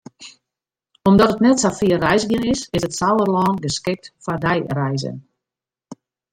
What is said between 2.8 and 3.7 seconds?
it Sauerlân